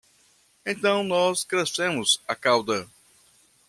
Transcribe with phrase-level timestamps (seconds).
[0.65, 2.89] Então nós crescemos a cauda